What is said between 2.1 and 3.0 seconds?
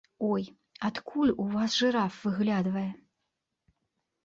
выглядвае!